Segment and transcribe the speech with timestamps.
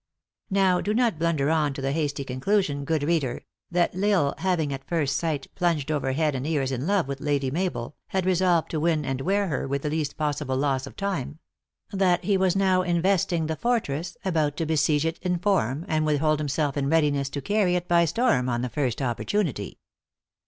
[0.49, 4.73] Now do not blunder on to the hasty conclusion, good reader, that L Isle, having,
[4.73, 8.33] at first sight, plunged over head and ears in love with Lady Mabel, had re
[8.33, 11.37] solved to win and wear her with the least possible loss of time;
[11.91, 16.17] that he was now investing the fortress, about to besiege it in form, and would
[16.19, 19.77] hold himself in read iness to carry it by storm on the first opportunity.